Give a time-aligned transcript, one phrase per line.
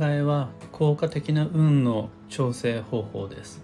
[0.00, 3.62] 替えは効果的な運の調整方法です。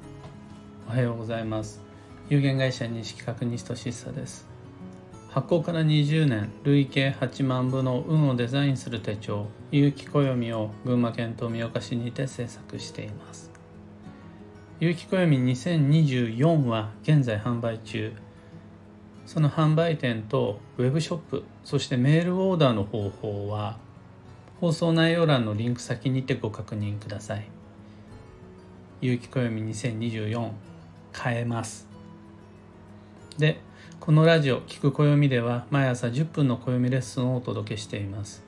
[0.86, 1.80] おはようございます。
[2.28, 4.46] 有限会社西企画西俊久です。
[5.30, 13.50] 発行から20年累計8万部の運をデザインする手帳有機暦を群馬県富岡市にて制作しています。
[14.78, 18.12] 有機暦2024は現在販売中。
[19.24, 23.78] その販売店とウェブショップそしてメールオーダーの方法は
[24.60, 27.46] 放送内容欄のリンク先にてご確認ください。
[29.02, 30.50] 有機暦2024
[31.12, 31.86] 変えます。
[33.36, 33.60] で
[34.00, 38.42] このラジオ「聞く暦」では毎朝10分の暦レッスンをお届けしています。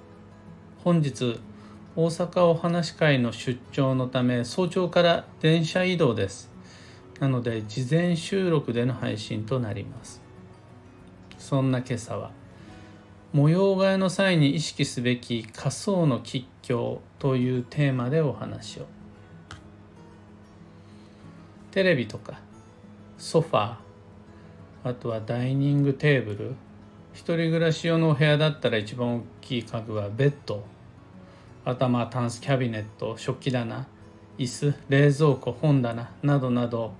[0.83, 1.41] 本日
[1.95, 6.51] 大阪お話会の出張のため早朝から電車移動です。
[7.21, 10.23] なので事前収録での配信となります。
[11.37, 12.31] そんな今朝は
[13.33, 18.87] 模様替えの際に意識すべき仮想の吉凶というテーマでお話を。
[21.71, 22.41] テレビとか
[23.19, 23.89] ソファー
[24.85, 26.55] あとはダイニングテーブル。
[27.13, 30.65] 一人暮らし用のお部屋だったら一番大きい家具はベッド。
[31.65, 33.17] 頭タンスキャビネット。
[33.19, 33.87] 食器棚。
[34.39, 34.75] 椅子。
[34.89, 36.11] 冷蔵庫本棚。
[36.23, 36.93] などなど。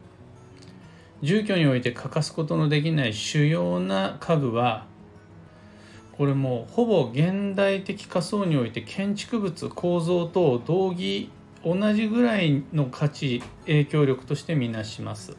[1.23, 4.88] 住居において欠かすことのできない主要な家具は
[6.19, 11.31] これもほぼ現代的仮想において建築物構造と同義
[11.65, 15.37] 同じぐらいの価値影響力としてみなします。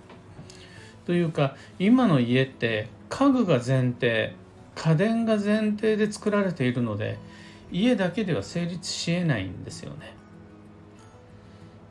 [1.05, 4.33] というか今の家って家具が前提
[4.75, 7.17] 家電が前提で作られているので
[7.71, 10.15] 家だけでは成立しえないんですよね。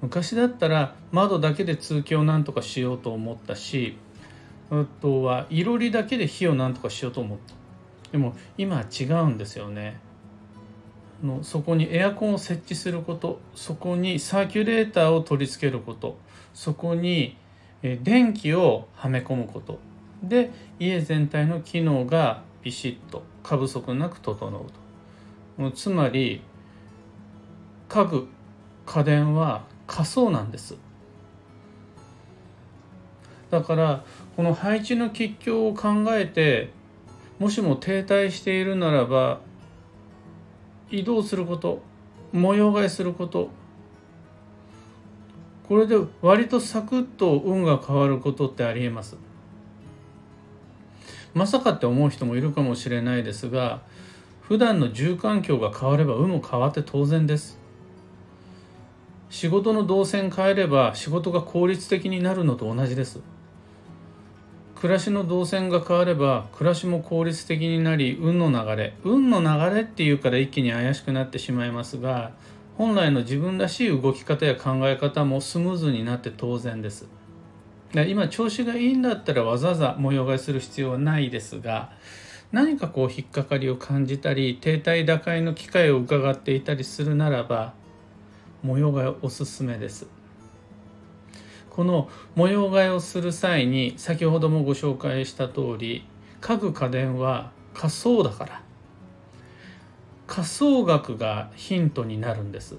[0.01, 3.99] 昔だったら窓だけで通気をなんとかしようと思ったし
[4.71, 7.55] あとはいろりだけで火をなんとかしようと思った
[8.13, 10.01] でも今は違うんですよね。
[11.23, 16.17] のそこにエアコンを設置することそこにサーキュレーターを取り付けること
[16.55, 17.37] そこに
[17.83, 19.79] 電気をはめ込むこと。
[20.23, 24.67] で家全体の機能がビシッと過不足なく整う
[25.61, 25.71] と。
[25.73, 26.41] つまり
[27.89, 28.29] 家具
[28.87, 30.77] 家電は仮想なんです。
[33.51, 34.05] だから
[34.37, 36.71] この配置の吉凶を考えて
[37.39, 39.41] もしも停滞しているならば
[40.91, 41.83] 移動すること
[42.33, 43.51] 模様替えすること。
[45.69, 49.17] これで割とサクッと運が変わることってありえます。
[51.35, 53.83] まさかって思う人もいるかもしれないですが
[54.41, 57.59] 普段の住環境が変われば運も変わって当然です。
[59.31, 63.21] 仕事の動線変えれば仕事が効率的になるのと同じです。
[64.81, 72.31] 暮らしの動線が変われば暮らしも効率的になり運の流れ運の流れっていうから一気に怪しくなってしまいますが
[72.77, 77.09] 本来の自分らしい動き方や考え方もスムーズになって当然です。
[77.93, 81.91] 今調子がいいんだったらわざわざ模様替えする必要はないですが
[82.53, 87.73] 何かこう引っかかりを感じたり停滞打開の機会を伺っていたりするならば
[88.63, 90.18] 模様替えおすすめです。
[91.79, 96.05] この模様替えをする際に先ほどもご紹介した通り
[96.41, 98.63] 家具家電は仮想だから。
[100.27, 102.79] 仮想学がヒントになるんです。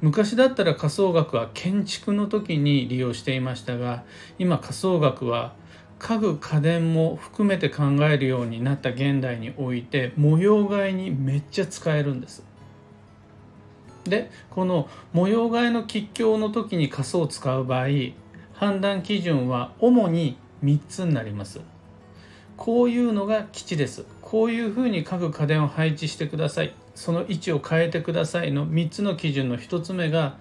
[0.00, 4.04] 昔だったら仮想学は建築の時に利用していましたが
[4.38, 5.54] 今仮想学は
[5.98, 12.47] 家具家電も含めて考えるようになった現代において模様替えにめっちゃ使えるんです。
[14.08, 17.88] でこの模様替えの吉凶の時に仮想を使う場合
[18.54, 21.60] 判断基準は主に3つになります。
[22.56, 24.04] こういうのが基地です。
[24.20, 26.74] こういうふうに家具家電を配置してください。
[26.96, 30.36] その位置を変えてくださいの3つの基準の1つ目が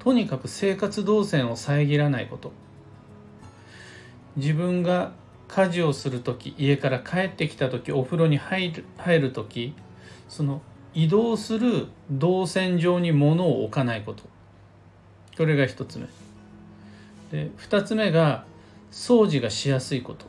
[0.00, 2.52] とにかく生活動線を遮らないこと。
[4.36, 5.12] 自分が
[5.46, 9.74] 家事をする時家から帰ってきた時お風呂に入る入る時
[10.28, 10.62] その
[10.94, 14.24] 移動する動線上に物を置かないこと。
[15.36, 16.06] これが1つ目。
[17.30, 18.44] で2つ目が
[18.90, 20.26] 掃除がしやすいこと。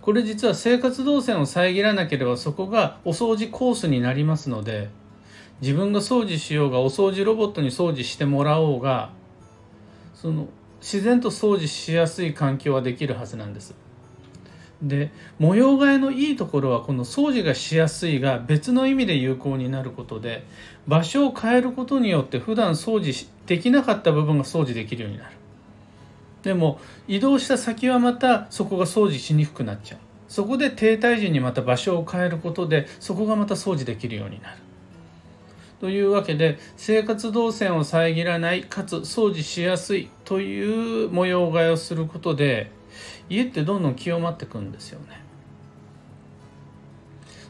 [0.00, 4.88] これ実は生活動線を遮らなければそこがお掃除コースになりますので
[5.60, 9.10] 自分が掃除しようがお掃除ロボットに掃除してもらおうが
[10.14, 10.48] その
[10.80, 13.74] 自然と掃除しやすい環境はできるはずなんです。
[14.82, 20.46] で模様替えのいいところはこの掃除がしやすいが別の意味で有効になることで
[20.86, 25.40] 場所を変えることによって普段掃除できなかった部分が掃除できるようになる。
[26.42, 29.98] でも移動した先はまたそこが掃除しにくくなっちゃう
[30.28, 34.56] そこで停滞時にまた場所を変えることでそこがまた掃除できるようになる
[35.80, 42.70] というわけで生活動線を遮らないかつ掃除しやすいという模様替えをすることで
[43.28, 45.22] 家ってどんどん清まってくんですよね。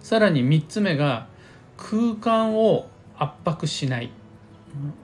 [0.02, 1.28] さらに3つ目が
[1.76, 4.10] 空間を圧迫しない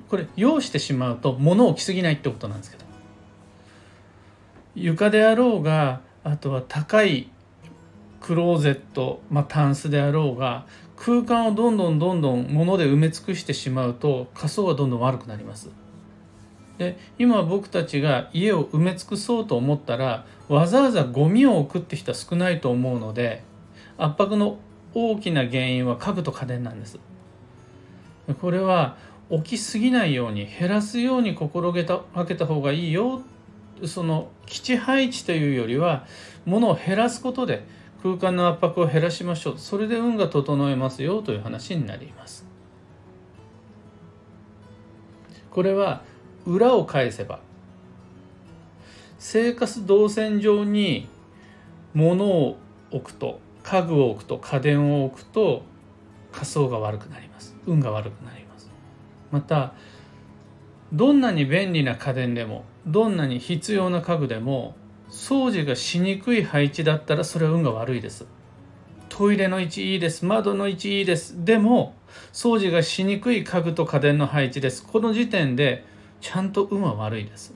[0.09, 2.85] これ用してしまうと物を置きすぎないってことなんですけど
[4.75, 7.31] 床であろうがあとは高い
[8.21, 10.67] クローゼット、まあ、タンスであろうが
[10.97, 15.71] 空間をどんどんどんどん物で埋め尽くしてしまうと仮想がどんどん悪くなります。
[16.79, 23.43] で今僕たちが家を埋め尽くそうと思ったらわざわざゴミを置くって人は少ないと思うので
[23.99, 24.59] 圧迫の
[24.95, 26.99] 大きな原因は家具と家電なんです。
[28.41, 28.97] これは
[29.31, 33.23] 起きすぎないように減らすように心がけた方がいいよ。
[33.85, 36.07] その基地配置というよりは
[36.47, 37.65] 物を減らすことで
[38.03, 39.59] 空間の圧迫を減らしましょう。
[39.59, 42.47] それで運が整えますよという話になります。
[45.51, 46.03] これは
[46.47, 47.41] 裏を返せば。
[49.19, 51.09] 生活動線上に
[51.95, 52.57] 物を
[52.91, 55.63] 置くと家具を置くと家電を置くと
[56.33, 57.57] 仮想が悪くなります。
[57.67, 58.71] 運が悪くなります。
[59.33, 59.73] また
[60.93, 64.77] どんなに便利な家電でもどんなに必要な家具でも
[65.11, 68.27] 掃除がしにくい配置だったらそれは運が悪いです。
[69.09, 70.25] トイレの位置いいです。
[70.25, 71.45] 窓の位置いいです。
[71.45, 71.95] でも
[72.33, 74.87] 掃除がしにくい家具と家電の配置です。
[74.87, 75.85] この時点で
[76.21, 77.55] ちゃんと運は悪いです。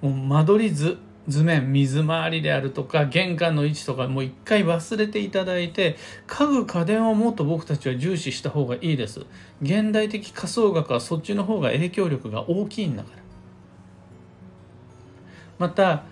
[0.00, 0.98] もう間取り図
[1.28, 5.96] 図面水回りであるとか玄関の位置とかもう一回忘れていただいて
[6.26, 9.26] 家具家電をもっと僕たちは重視した方がいいです。
[9.62, 13.22] 現代的仮想学はそっちの方が影響力が大きいんだから。
[15.58, 16.04] また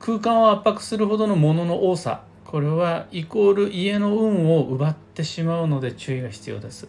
[0.00, 2.22] 空間を圧迫するほどのものの多さ。
[2.44, 6.88] これはイコール家の運を奪ってしまうので注意が必要です。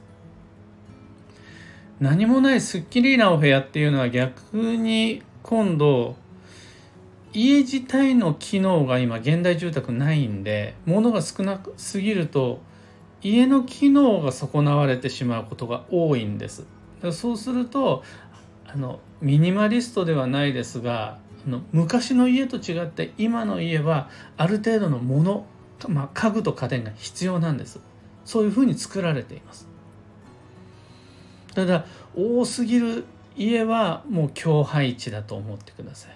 [2.00, 6.16] 何もないすっきりなお部屋っていうのは逆に今度
[7.34, 12.60] 家自体の機能が今現代住宅ないんで物が少なすぎると
[13.22, 16.66] 家の機能が損なわれてしまうことが多いんです。
[17.12, 18.04] そうすると
[18.66, 25.46] あのミニマリストではないですがあの昔の家と違って今の家はある程度のもの、
[25.88, 27.80] まあ、家具と家電が必要なんです。
[28.26, 29.67] そういうふうに作られています。
[31.57, 33.04] ただ多すぎる
[33.36, 36.12] 家はもう強配置だと思ってください。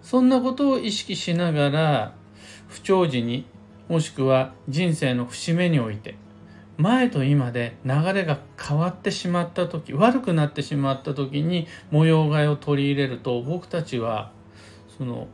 [0.00, 2.14] そんなことを意識しながら
[2.66, 3.44] 不調時に
[3.90, 6.14] もしくは人生の節目において
[6.78, 14.32] 前と今で流れが変わってしまった時悪くなってしまった時に模様替えを取り入れると僕たちは
[14.96, 15.26] その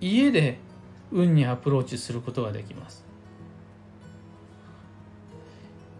[0.00, 0.60] 家で
[1.10, 2.99] 運にアプローチすることができます。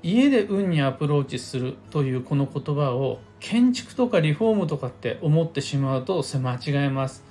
[0.02, 7.24] 家で運にアプローチするというこの言葉を建築とかリフォームとかって思ってしまうとそれ間違えます。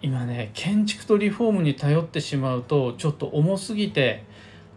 [0.00, 4.24] 今ね建築とリフォームに頼ってしまうとちょっと重すぎて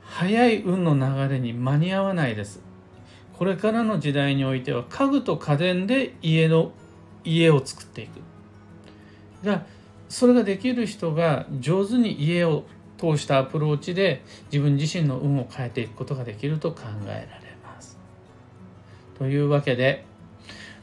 [0.01, 2.61] 早い運の流れに間に合わないです。
[3.33, 6.71] これからの時代においては家具と家電で家の
[7.23, 8.21] 家を作っていく。
[9.43, 9.65] が
[10.09, 12.63] それができる人が上手に家を
[12.97, 17.27] 通したアプローチで自分自身の運を変えていくことができると考えられ
[17.63, 17.97] ます。
[19.17, 20.05] というわけで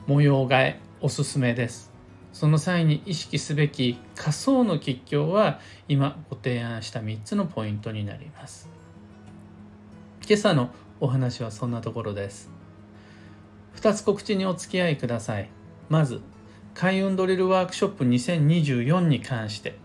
[0.07, 1.91] 模様替えおすすめです。
[2.33, 8.69] その際に意識すべき仮想の吉凶は今ご提案した3つのポイントになります。
[10.29, 12.49] 今朝のお話はそんなところです
[13.77, 15.51] 2つ告知にお付き合いください
[15.89, 16.21] まず
[16.75, 19.77] 開運ドリルワークショップ2024に関して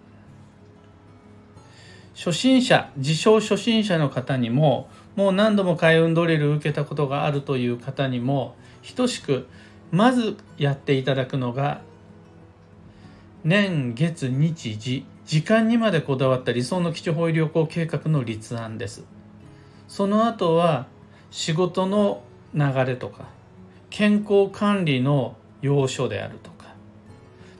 [2.18, 8.56] 初心者自称初心者の方にももう何度も開運ドリル受けたことがあるという方にも
[8.96, 9.46] 等しく
[9.92, 11.82] まずやっていただくのが
[13.44, 19.04] 年月日時時間にまでこだわった理想の基地方位旅行計画の立案です。
[19.88, 20.88] その後は
[21.30, 22.24] 仕事の
[22.56, 23.26] 流れとか
[23.92, 26.74] 健康管理の要所であるとか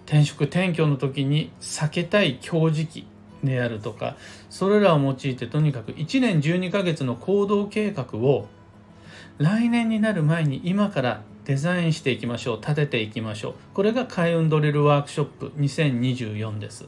[0.06, 3.08] 転職転居の時に避けたい強時期
[3.44, 4.16] であるとか
[4.50, 8.48] それらを用いてとにかく1年12ヶ月の行動計画を
[9.38, 13.54] 来年になる前に今からデザインしていきましょう立てていきましょう。
[13.74, 16.86] これが開運ドリルワークショップ2024です。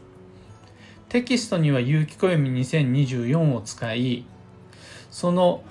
[1.08, 4.26] テキストには有機暦2024を使い
[5.10, 5.64] その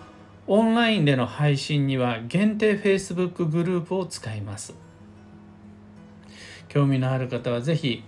[0.46, 4.74] オンラインでの配信には限定 Facebook グループを使います。
[6.68, 8.02] 興味のある方は是非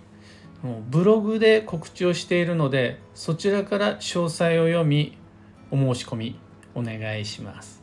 [0.63, 5.17] もうブログで告知をしているのでそちらから詳細を読み
[5.71, 6.39] お申し込み
[6.75, 7.81] お願いします。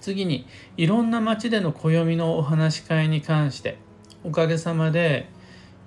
[0.00, 3.78] 次にいろんな町での暦のお話し会に関して
[4.24, 5.28] おかげさまで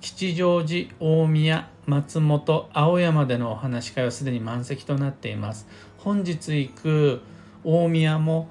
[0.00, 5.66] 吉祥寺大宮松本青山でのお話し会はすでに満席となっています。
[5.98, 7.22] 本日行く
[7.64, 8.48] 大宮も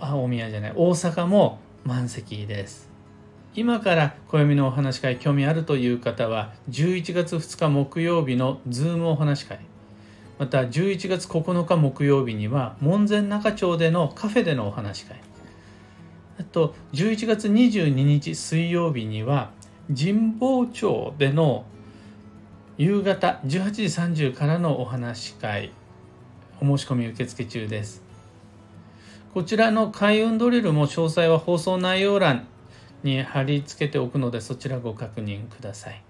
[0.00, 2.93] あ大宮じゃない大阪も満席です。
[3.56, 9.60] 今から暦のお話会興味あるという方は11月2日木曜日のズームお話会。
[10.40, 15.20] また11月9日木曜日には門前仲町でのカフェでのお話会。
[16.40, 19.52] あと11月22日水曜日には
[19.88, 21.64] 神保町での
[22.76, 25.70] 夕方18時30からのお話会
[26.60, 28.02] お申し込み受付中です。
[29.32, 32.48] こちらの開運ドリルも詳細は放送内容欄
[33.04, 36.02] に貼り付けておくのでそちらご確認ください。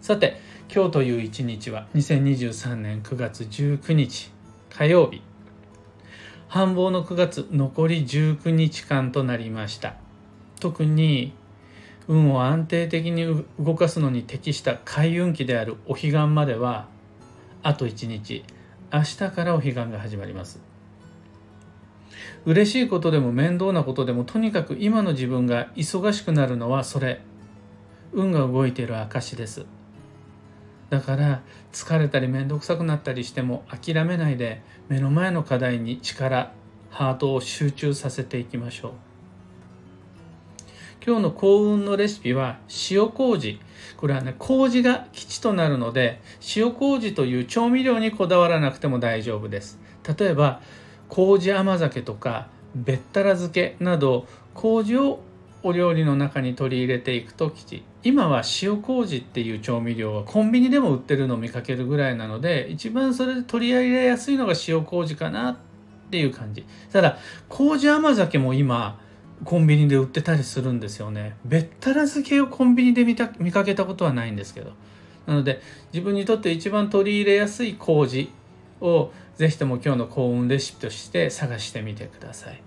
[0.00, 0.38] さて
[0.74, 4.30] 今日という一日は2023年9月19日
[4.68, 5.22] 火曜日
[6.48, 9.94] 繁忙の9月残り19日間となりました。
[10.60, 11.32] 特に
[12.06, 16.86] 運を安定的に動かすのに適した開運期であるお彼岸までは
[17.62, 18.44] あと1日。
[18.92, 20.73] 明日からお彼岸が始まります。
[22.46, 27.20] 嬉しいことでも面倒なことでもとにかく今の自分が忙しくなるのはそれ。
[28.12, 29.66] 運が動いている証です。
[30.90, 36.52] だから疲れたり面倒くさくなったりしても諦めないで目の前の課題に力
[36.90, 38.92] ハートを集中させていきましょう。
[41.04, 42.58] 今日の幸運のレシピは
[42.90, 43.60] 塩麹。
[43.96, 46.20] これはね麹が基地となるので
[46.56, 49.80] 塩麹という調味料にこだわらなくても大丈夫です。
[50.18, 50.60] 例えば
[51.14, 55.20] 麹甘酒とかべったら漬けなど麹を
[55.62, 57.84] お料理の中に取り入れていくと吉。
[58.02, 65.56] 今は塩麹っていう調味料はコンビニでも売ってるのを見かけるぐらいなので一番それで取り入れやすいのが塩麹かなっ
[66.10, 66.66] ていう感じ。
[66.92, 67.18] ただ
[67.48, 68.98] 麹甘酒も今
[69.44, 71.36] コンビニで売ってたりするんですよね。
[71.44, 74.72] べったら漬けをコンビニで見た見かけたことはないんですけど。
[75.28, 78.30] なので自分にとって一番取り入れやすい麹
[78.80, 82.62] をぜひとも今日の幸運レシピとして探してみてください。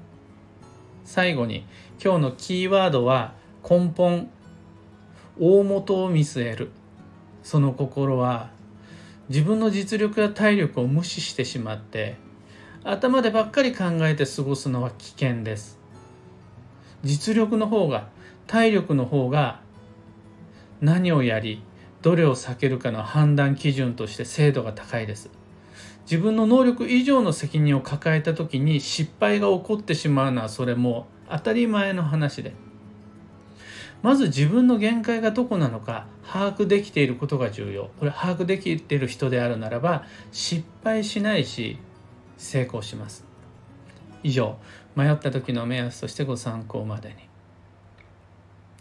[1.06, 1.66] 最後に
[2.04, 3.34] 今日のキーワードは
[3.68, 4.30] 根本
[5.40, 6.72] 大元を見据える。
[7.44, 8.50] その心は
[9.30, 12.18] 自分の実力や体力を無視してしまって
[12.84, 15.80] 頭でばっかり考えて過ごすのは危険です。
[17.04, 18.10] 実力の方が
[18.48, 19.62] 体力の方が
[20.82, 21.62] 何をやり
[22.02, 25.30] どれを避けるかの判断基準として精度が高いです。
[26.10, 32.54] 自分の能力以上の責任を抱えた時に失敗が起こってしまうのはそれも当たり前の話で。
[34.02, 37.92] まず自分の限界がどこなのか把握できていることが重要。
[38.00, 41.78] これ把握できている人であるならば失敗しないし
[42.38, 43.26] 成功します。
[44.24, 44.58] 以上。
[44.96, 47.16] 迷った時の目安としてご参考までに。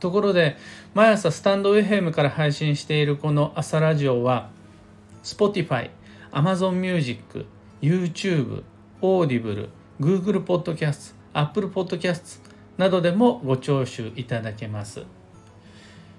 [0.01, 0.57] ところで
[0.95, 4.49] 毎朝スタンド FM から配信しているこの朝ラジオは
[5.25, 5.91] Spotify
[6.33, 7.47] Amazon Music、
[7.81, 8.63] YouTube、
[9.01, 9.69] Audible、
[10.01, 12.41] Google Podcast、Apple Podcast
[12.77, 15.05] などでもご聴取いただけます。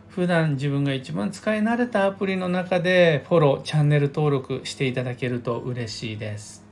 [0.10, 6.66] 普段自分が一番使い慣れたアプリの中でフォロー、チャンネル登録していただけると嬉しいです。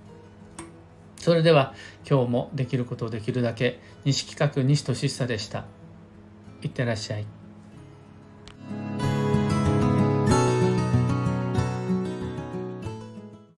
[1.18, 1.74] それでは
[2.10, 5.66] 今日もできることをできるだけ西企画西俊久でした。
[6.64, 7.35] いってらっしゃい。